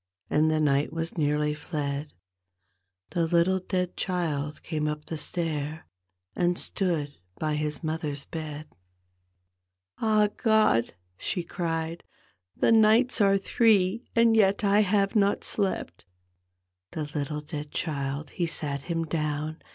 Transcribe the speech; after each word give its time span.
And 0.31 0.49
the 0.49 0.59
night 0.59 0.91
was 0.91 1.15
nearly 1.15 1.53
fled, 1.53 2.11
The 3.11 3.27
little 3.27 3.59
dead 3.59 3.95
child 3.95 4.63
came 4.63 4.87
up 4.87 5.05
the 5.05 5.15
stair 5.19 5.85
And 6.35 6.57
stood 6.57 7.17
by 7.37 7.53
his 7.53 7.83
mother's 7.83 8.25
bed. 8.25 8.65
D,gt,, 9.99 9.99
erihyGOOgle 9.99 9.99
The 9.99 9.99
Haunted 9.99 9.99
Hoar" 9.99 10.09
Ah, 10.09 10.27
God 10.43 10.85
I" 10.89 10.93
she 11.23 11.43
cried," 11.43 12.03
the 12.61 12.71
nights 12.71 13.21
are 13.21 13.37
three. 13.37 14.07
And 14.15 14.35
yet 14.35 14.63
I 14.63 14.79
have 14.79 15.15
not 15.15 15.43
slept 15.43 16.05
1" 16.95 17.05
The 17.13 17.19
little 17.19 17.41
dead 17.41 17.69
child 17.71 18.31
he 18.31 18.47
sat 18.47 18.81
him 18.81 19.05
down. 19.05 19.61